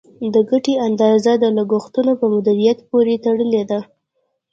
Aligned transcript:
د 0.33 0.35
ګټې 0.49 0.73
اندازه 0.87 1.31
د 1.37 1.45
لګښتونو 1.57 2.11
په 2.19 2.25
مدیریت 2.33 2.79
پورې 2.89 3.15
تړلې 3.25 3.63
ده. 3.69 3.79